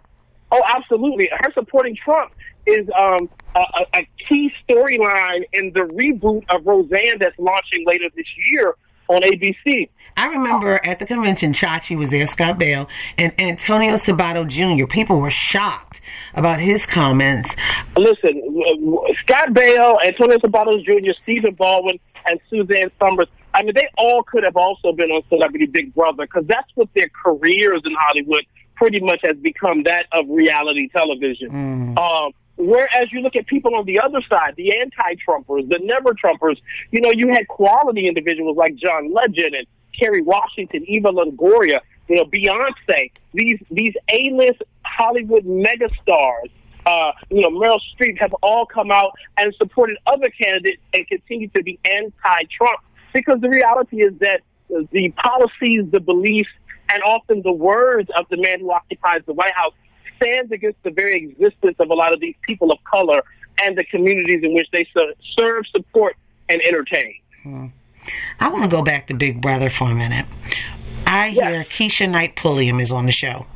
oh, 0.52 0.62
absolutely. 0.66 1.28
Her 1.32 1.52
supporting 1.52 1.96
Trump 1.96 2.32
is 2.66 2.88
um, 2.96 3.28
a, 3.54 3.86
a 3.94 4.08
key 4.28 4.52
storyline 4.68 5.44
in 5.52 5.72
the 5.72 5.80
reboot 5.80 6.44
of 6.48 6.66
Roseanne 6.66 7.18
that's 7.18 7.38
launching 7.38 7.84
later 7.86 8.08
this 8.14 8.26
year 8.50 8.74
on 9.08 9.22
ABC. 9.22 9.88
I 10.16 10.28
remember 10.28 10.80
at 10.84 10.98
the 10.98 11.06
convention, 11.06 11.52
Chachi 11.52 11.96
was 11.96 12.10
there, 12.10 12.26
Scott 12.26 12.58
Baio, 12.58 12.88
and 13.18 13.32
Antonio 13.38 13.94
Sabato 13.94 14.46
Jr. 14.46 14.86
People 14.86 15.20
were 15.20 15.30
shocked 15.30 16.00
about 16.34 16.58
his 16.60 16.86
comments. 16.86 17.56
Listen, 17.96 18.40
Scott 19.22 19.50
Baio, 19.50 20.02
Antonio 20.04 20.38
Sabato 20.38 20.82
Jr., 20.82 21.12
Stephen 21.12 21.54
Baldwin, 21.54 21.98
and 22.26 22.40
Suzanne 22.50 22.90
Somers. 22.98 23.28
I 23.54 23.62
mean, 23.62 23.74
they 23.74 23.88
all 23.96 24.22
could 24.22 24.44
have 24.44 24.56
also 24.56 24.92
been 24.92 25.10
on 25.10 25.22
Celebrity 25.28 25.66
Big 25.66 25.94
Brother 25.94 26.24
because 26.24 26.46
that's 26.46 26.70
what 26.74 26.88
their 26.94 27.08
careers 27.08 27.82
in 27.84 27.94
Hollywood 27.98 28.44
pretty 28.74 29.00
much 29.00 29.20
has 29.24 29.36
become 29.38 29.82
that 29.84 30.06
of 30.12 30.26
reality 30.28 30.88
television. 30.88 31.48
Mm. 31.48 31.98
Um, 31.98 32.32
Whereas 32.56 33.12
you 33.12 33.20
look 33.20 33.36
at 33.36 33.46
people 33.46 33.74
on 33.74 33.84
the 33.84 34.00
other 34.00 34.22
side, 34.28 34.54
the 34.56 34.80
anti-Trumpers, 34.80 35.68
the 35.68 35.78
never-Trumpers, 35.82 36.58
you 36.90 37.00
know, 37.00 37.10
you 37.10 37.28
had 37.28 37.48
quality 37.48 38.08
individuals 38.08 38.56
like 38.56 38.76
John 38.76 39.12
Legend 39.12 39.54
and 39.54 39.66
Kerry 39.98 40.22
Washington, 40.22 40.84
Eva 40.86 41.12
Longoria, 41.12 41.80
you 42.08 42.16
know, 42.16 42.24
Beyonce, 42.24 43.10
these 43.34 43.58
these 43.70 43.94
A-list 44.10 44.62
Hollywood 44.84 45.44
megastars, 45.44 46.50
uh, 46.86 47.12
you 47.30 47.40
know, 47.40 47.50
Meryl 47.50 47.80
Streep 47.94 48.18
have 48.18 48.32
all 48.42 48.64
come 48.64 48.90
out 48.90 49.12
and 49.36 49.54
supported 49.56 49.98
other 50.06 50.30
candidates 50.30 50.80
and 50.94 51.06
continue 51.08 51.48
to 51.48 51.62
be 51.62 51.78
anti-Trump 51.84 52.80
because 53.12 53.40
the 53.40 53.48
reality 53.48 54.02
is 54.02 54.12
that 54.20 54.42
the 54.68 55.10
policies, 55.16 55.84
the 55.90 56.00
beliefs, 56.00 56.50
and 56.88 57.02
often 57.02 57.42
the 57.42 57.52
words 57.52 58.08
of 58.16 58.26
the 58.30 58.36
man 58.36 58.60
who 58.60 58.70
occupies 58.70 59.22
the 59.26 59.32
White 59.32 59.54
House 59.54 59.72
stands 60.16 60.52
against 60.52 60.82
the 60.82 60.90
very 60.90 61.16
existence 61.16 61.76
of 61.78 61.90
a 61.90 61.94
lot 61.94 62.12
of 62.12 62.20
these 62.20 62.34
people 62.42 62.72
of 62.72 62.78
color 62.84 63.22
and 63.62 63.76
the 63.76 63.84
communities 63.84 64.42
in 64.42 64.54
which 64.54 64.68
they 64.72 64.86
serve, 65.38 65.66
support, 65.68 66.16
and 66.48 66.60
entertain. 66.62 67.14
Hmm. 67.42 67.66
I 68.38 68.50
want 68.50 68.64
to 68.64 68.70
go 68.70 68.82
back 68.82 69.08
to 69.08 69.14
Big 69.14 69.40
Brother 69.40 69.70
for 69.70 69.90
a 69.90 69.94
minute. 69.94 70.26
I 71.06 71.28
hear 71.28 71.50
yes. 71.50 71.66
Keshia 71.68 72.10
Knight 72.10 72.34
Pulliam 72.34 72.80
is 72.80 72.90
on 72.90 73.06
the 73.06 73.12
show. 73.12 73.46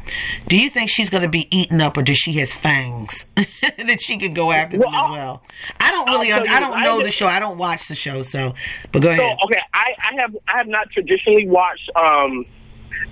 Do 0.47 0.57
you 0.57 0.71
think 0.71 0.89
she's 0.89 1.11
going 1.11 1.25
to 1.25 1.29
be 1.29 1.49
eaten 1.51 1.81
up, 1.81 1.97
or 1.97 2.03
does 2.03 2.17
she 2.17 2.33
has 2.35 2.53
fangs 2.53 3.27
that 3.37 3.99
she 4.01 4.19
could 4.19 4.37
go 4.37 4.53
after 4.53 4.79
well, 4.79 4.91
them 4.91 5.01
as 5.01 5.11
well? 5.11 5.43
I 5.81 5.91
don't 5.91 6.09
really. 6.09 6.33
I 6.33 6.61
don't 6.61 6.81
know 6.83 7.01
I 7.01 7.03
the 7.03 7.11
show. 7.11 7.27
I 7.27 7.41
don't 7.41 7.59
watch 7.59 7.89
the 7.89 7.97
show. 7.97 8.23
So, 8.23 8.55
but 8.93 9.03
go 9.03 9.11
ahead. 9.11 9.37
Okay, 9.45 9.61
I, 9.75 9.95
I 9.99 10.21
have 10.21 10.37
I 10.47 10.59
have 10.59 10.69
not 10.69 10.91
traditionally 10.91 11.49
watched 11.49 11.91
um, 11.97 12.47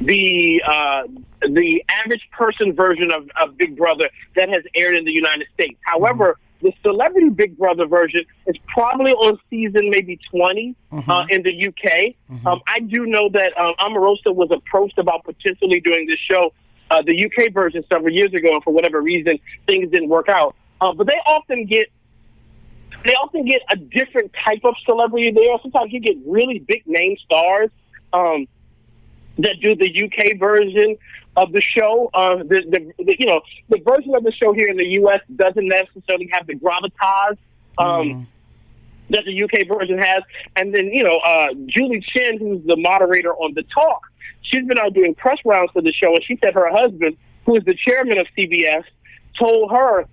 the 0.01 0.63
uh, 0.67 1.03
the 1.49 1.85
average 1.89 2.29
person 2.33 2.73
version 2.75 3.13
of, 3.13 3.29
of 3.41 3.57
Big 3.57 3.77
Brother 3.77 4.09
that 4.37 4.49
has 4.49 4.63
aired 4.75 4.97
in 4.97 5.05
the 5.05 5.13
United 5.13 5.47
States. 5.55 5.79
However, 5.83 6.39
the 6.63 6.73
Celebrity 6.83 7.29
Big 7.29 7.57
Brother 7.57 7.87
version 7.87 8.25
is 8.47 8.57
probably 8.67 9.13
on 9.13 9.39
season 9.49 9.91
maybe 9.91 10.19
20 10.31 10.75
Mm-hmm. 10.91 11.11
uh, 11.11 11.27
in 11.29 11.43
the 11.43 11.69
UK. 11.69 12.15
Um, 12.47 12.61
I 12.67 12.81
do 12.81 13.05
know 13.07 13.29
that 13.29 13.57
um, 13.59 13.75
Omarosa 13.79 14.35
was 14.35 14.49
approached 14.51 14.99
about 14.99 15.23
potentially 15.25 15.81
doing 15.81 16.07
this 16.07 16.19
show, 16.19 16.53
uh, 16.91 17.03
the 17.03 17.27
UK 17.27 17.53
version, 17.53 17.85
several 17.91 18.13
years 18.13 18.33
ago, 18.33 18.55
and 18.55 18.65
for 18.65 18.73
whatever 18.73 19.03
reason, 19.03 19.39
things 19.67 19.91
didn't 19.91 20.09
work 20.09 20.29
out. 20.31 20.57
Uh, 20.81 20.93
but 20.95 21.07
they 21.07 21.19
often 21.27 21.67
get 21.67 21.89
they 23.05 23.13
often 23.15 23.45
get 23.45 23.63
a 23.71 23.77
different 23.77 24.33
type 24.45 24.61
of 24.65 24.75
celebrity 24.85 25.31
there. 25.31 25.57
Sometimes 25.63 25.93
you 25.93 26.01
get 26.01 26.17
really 26.27 26.59
big 26.59 26.87
name 26.87 27.17
stars 27.25 27.71
um, 28.13 28.49
that 29.39 29.61
do 29.61 29.75
the 29.75 30.05
UK 30.05 30.39
version 30.39 30.97
of 31.37 31.53
the 31.53 31.61
show. 31.61 32.11
Uh, 32.13 32.37
the, 32.39 32.65
the, 32.69 33.05
the 33.05 33.17
you 33.19 33.27
know 33.27 33.41
the 33.69 33.79
version 33.79 34.15
of 34.15 34.25
the 34.25 34.33
show 34.33 34.53
here 34.53 34.69
in 34.69 34.77
the 34.77 34.87
US 35.01 35.21
doesn't 35.37 35.67
necessarily 35.69 36.29
have 36.33 36.47
the 36.47 36.55
gravitas. 36.55 37.39
Um, 37.79 38.27
That 39.11 39.25
the 39.25 39.43
UK 39.43 39.67
version 39.69 39.97
has, 39.99 40.23
and 40.57 40.75
then 40.75 40.87
you 40.89 41.03
know 41.03 41.19
uh, 41.19 41.49
Julie 41.67 42.05
Chen, 42.07 42.39
who's 42.39 42.63
the 42.67 42.77
moderator 42.77 43.33
on 43.35 43.55
the 43.55 43.63
talk, 43.63 44.03
she's 44.43 44.67
been 44.67 44.79
out 44.79 44.93
doing 44.93 45.15
press 45.15 45.39
rounds 45.47 45.71
for 45.73 45.81
the 45.81 45.93
show, 45.93 46.15
and 46.15 46.23
she 46.23 46.37
said 46.43 46.53
her 46.55 46.71
husband, 46.71 47.17
who 47.47 47.57
is 47.57 47.65
the 47.65 47.75
chairman 47.75 48.19
of 48.19 48.27
CBS, 48.37 48.85
told 49.39 49.71
her 49.71 50.05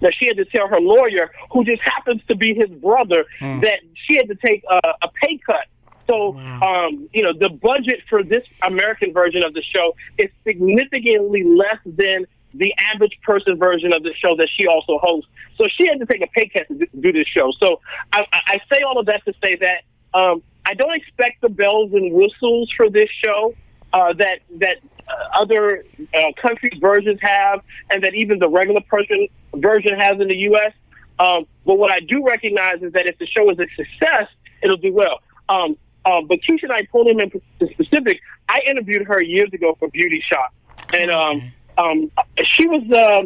that 0.00 0.12
she 0.12 0.26
had 0.26 0.36
to 0.36 0.44
tell 0.44 0.68
her 0.68 0.80
lawyer, 0.80 1.30
who 1.50 1.64
just 1.64 1.80
happens 1.80 2.20
to 2.28 2.34
be 2.34 2.52
his 2.52 2.68
brother, 2.68 3.24
that 3.60 3.80
she 3.94 4.16
had 4.16 4.28
to 4.28 4.34
take 4.34 4.62
a, 4.68 4.80
a 5.00 5.08
pay 5.22 5.38
cut. 5.38 5.66
So, 6.06 6.36
um, 6.36 7.08
you 7.12 7.22
know, 7.22 7.32
the 7.32 7.48
budget 7.48 8.00
for 8.08 8.22
this 8.22 8.44
American 8.62 9.12
version 9.12 9.44
of 9.44 9.54
the 9.54 9.62
show 9.62 9.94
is 10.18 10.28
significantly 10.46 11.42
less 11.42 11.78
than 11.84 12.26
the 12.54 12.72
average 12.78 13.18
person 13.22 13.58
version 13.58 13.92
of 13.92 14.02
the 14.02 14.14
show 14.14 14.36
that 14.36 14.48
she 14.54 14.66
also 14.66 14.98
hosts. 14.98 15.28
So 15.56 15.66
she 15.68 15.86
had 15.86 15.98
to 16.00 16.06
take 16.06 16.22
a 16.22 16.26
pay 16.28 16.48
cut 16.48 16.68
to 16.68 16.86
do- 17.00 17.12
this 17.12 17.26
show. 17.26 17.52
So 17.58 17.80
I, 18.12 18.26
I 18.32 18.40
I 18.46 18.60
say 18.72 18.82
all 18.82 18.98
of 18.98 19.06
that 19.06 19.24
to 19.24 19.34
say 19.42 19.56
that 19.56 19.82
um, 20.14 20.42
I 20.64 20.74
don't 20.74 20.94
expect 20.94 21.40
the 21.40 21.48
bells 21.48 21.92
and 21.92 22.12
whistles 22.12 22.70
for 22.76 22.88
this 22.88 23.08
show 23.24 23.54
uh, 23.92 24.12
that 24.14 24.40
that 24.58 24.78
uh, 25.08 25.12
other 25.40 25.84
uh, 26.14 26.32
country 26.40 26.70
versions 26.80 27.18
have, 27.22 27.60
and 27.90 28.02
that 28.04 28.14
even 28.14 28.38
the 28.38 28.48
regular 28.48 28.80
person 28.82 29.28
version 29.54 29.98
has 29.98 30.20
in 30.20 30.28
the 30.28 30.36
U.S. 30.36 30.72
Um, 31.18 31.46
but 31.64 31.78
what 31.78 31.90
I 31.90 32.00
do 32.00 32.26
recognize 32.26 32.82
is 32.82 32.92
that 32.92 33.06
if 33.06 33.18
the 33.18 33.26
show 33.26 33.50
is 33.50 33.58
a 33.58 33.66
success, 33.76 34.28
it'll 34.62 34.76
do 34.76 34.92
well. 34.92 35.20
Um, 35.48 35.76
um, 36.06 36.26
but 36.26 36.40
Keshia 36.40 36.68
Knight 36.68 36.88
Pulliam 36.90 37.20
in 37.20 37.30
specific, 37.72 38.20
I 38.48 38.60
interviewed 38.66 39.06
her 39.06 39.20
years 39.20 39.50
ago 39.52 39.76
for 39.78 39.88
Beauty 39.88 40.22
Shop, 40.26 40.52
and 40.92 41.10
um, 41.10 41.52
um, 41.78 42.10
she 42.44 42.66
was 42.66 42.82
uh, 42.90 43.22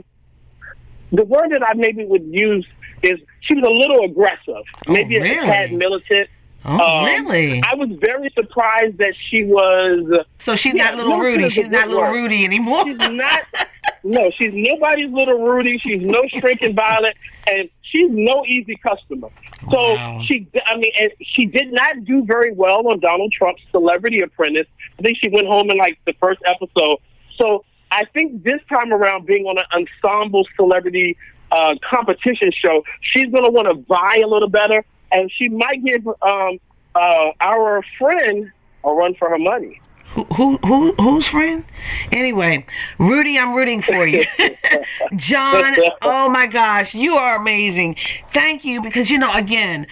the 1.12 1.24
word 1.24 1.50
that 1.50 1.62
I 1.62 1.74
maybe 1.74 2.04
would 2.04 2.24
use 2.26 2.66
is 3.02 3.18
she 3.40 3.54
was 3.54 3.64
a 3.64 3.70
little 3.70 4.04
aggressive, 4.04 4.62
maybe 4.88 5.16
a 5.16 5.22
really? 5.22 5.46
tad 5.46 5.72
militant. 5.72 6.28
Oh, 6.64 6.98
Um, 6.98 7.04
really? 7.04 7.62
I 7.64 7.74
was 7.76 7.88
very 8.00 8.30
surprised 8.34 8.98
that 8.98 9.14
she 9.30 9.44
was. 9.44 10.24
So 10.38 10.56
she's 10.56 10.74
Yeah, 10.74 10.90
not 10.90 10.96
little 10.96 11.18
Rudy. 11.18 11.48
She's 11.48 11.70
not 11.70 11.88
little. 11.88 12.02
Rudy 12.10 12.44
anymore. 12.44 12.84
She's 12.84 12.98
not. 13.10 13.42
No, 14.04 14.30
she's 14.38 14.52
nobody's 14.54 15.10
little 15.10 15.42
Rudy. 15.42 15.76
She's 15.78 16.06
no 16.06 16.22
shrinking 16.28 16.74
violet, 16.76 17.16
and 17.50 17.68
she's 17.90 18.10
no 18.10 18.44
easy 18.46 18.76
customer. 18.76 19.28
So 19.70 19.94
Wow. 19.94 20.22
she, 20.26 20.46
I 20.66 20.76
mean, 20.76 20.92
and 21.00 21.10
she 21.20 21.46
did 21.46 21.72
not 21.72 22.04
do 22.04 22.24
very 22.24 22.52
well 22.52 22.86
on 22.88 23.00
Donald 23.00 23.32
Trump's 23.32 23.62
Celebrity 23.70 24.20
Apprentice. 24.20 24.66
I 24.98 25.02
think 25.02 25.18
she 25.18 25.28
went 25.28 25.46
home 25.46 25.70
in 25.70 25.76
like 25.76 25.98
the 26.04 26.14
first 26.14 26.40
episode. 26.44 26.98
So 27.36 27.64
I 27.90 28.04
think 28.12 28.42
this 28.42 28.60
time 28.68 28.92
around, 28.92 29.26
being 29.26 29.46
on 29.46 29.58
an 29.58 29.64
ensemble 30.04 30.46
celebrity 30.56 31.16
uh, 31.50 31.74
competition 31.88 32.50
show, 32.52 32.84
she's 33.00 33.26
going 33.26 33.44
to 33.44 33.50
want 33.50 33.68
to 33.68 33.74
vie 33.88 34.16
a 34.22 34.26
little 34.26 34.48
better, 34.48 34.84
and 35.10 35.30
she 35.32 35.48
might 35.48 35.82
give 35.84 36.06
um, 36.22 36.58
uh, 36.94 37.30
our 37.40 37.82
friend 37.98 38.50
a 38.84 38.92
run 38.92 39.14
for 39.14 39.30
her 39.30 39.38
money. 39.38 39.80
Who, 40.10 40.24
who, 40.34 40.56
who, 40.58 40.92
whose 40.94 41.28
friend? 41.28 41.64
Anyway, 42.12 42.66
Rudy, 42.98 43.38
I'm 43.38 43.54
rooting 43.54 43.82
for 43.82 44.06
you. 44.06 44.24
Jawn, 45.16 45.74
oh 46.02 46.28
my 46.28 46.46
gosh, 46.46 46.94
you 46.94 47.14
are 47.14 47.36
amazing. 47.36 47.96
Thank 48.32 48.64
you 48.64 48.82
because, 48.82 49.10
you 49.10 49.18
know, 49.18 49.32
again, 49.34 49.86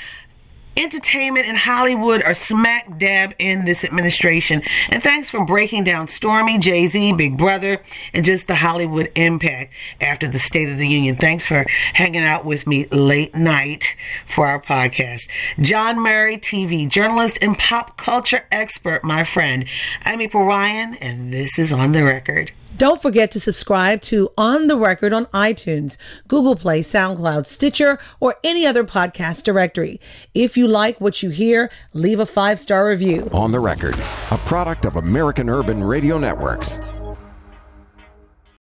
entertainment 0.76 1.46
and 1.46 1.56
Hollywood 1.56 2.22
are 2.22 2.34
smack 2.34 2.98
dab 2.98 3.34
in 3.38 3.64
this 3.64 3.84
administration. 3.84 4.62
And 4.90 5.02
thanks 5.02 5.30
for 5.30 5.44
breaking 5.44 5.84
down 5.84 6.08
Stormy, 6.08 6.58
Jay 6.58 6.86
Z, 6.86 7.14
Big 7.14 7.36
Brother, 7.36 7.78
and 8.12 8.24
just 8.24 8.46
the 8.46 8.54
Hollywood 8.54 9.10
impact 9.14 9.72
after 10.00 10.28
the 10.28 10.38
State 10.38 10.68
of 10.68 10.78
the 10.78 10.88
Union. 10.88 11.16
Thanks 11.16 11.46
for 11.46 11.64
hanging 11.94 12.22
out 12.22 12.44
with 12.44 12.66
me 12.66 12.86
late 12.88 13.34
night 13.34 13.96
for 14.28 14.46
our 14.46 14.60
podcast. 14.60 15.28
Jawn 15.60 16.00
Murray, 16.00 16.36
TV 16.36 16.88
journalist 16.88 17.38
and 17.42 17.56
pop 17.58 17.96
culture 17.96 18.46
expert, 18.50 19.04
my 19.04 19.24
friend. 19.24 19.66
I'm 20.04 20.20
April 20.20 20.44
Ryan, 20.44 20.94
and 20.96 21.32
this 21.32 21.58
is 21.58 21.72
On 21.72 21.92
the 21.92 22.04
Record. 22.04 22.52
Don't 22.76 23.00
forget 23.00 23.30
to 23.30 23.40
subscribe 23.40 24.02
to 24.02 24.30
On 24.36 24.66
the 24.66 24.76
Record 24.76 25.12
on 25.12 25.26
iTunes, 25.26 25.96
Google 26.28 26.56
Play, 26.56 26.80
SoundCloud, 26.80 27.46
Stitcher, 27.46 27.98
or 28.20 28.36
any 28.44 28.66
other 28.66 28.84
podcast 28.84 29.44
directory. 29.44 30.00
If 30.34 30.56
you 30.56 30.68
like 30.68 31.00
what 31.00 31.22
you 31.22 31.30
hear, 31.30 31.70
leave 31.94 32.20
a 32.20 32.26
five 32.26 32.60
star 32.60 32.88
review. 32.88 33.28
On 33.32 33.50
the 33.50 33.60
record, 33.60 33.94
a 34.30 34.38
product 34.38 34.84
of 34.84 34.96
American 34.96 35.48
Urban 35.48 35.82
Radio 35.82 36.18
Networks. 36.18 36.78